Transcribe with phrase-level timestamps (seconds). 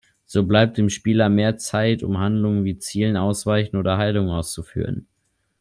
[0.25, 5.07] So bleibt dem Spieler mehr Zeit, um Handlungen wie Zielen, Ausweichen oder Heilung auszuführen.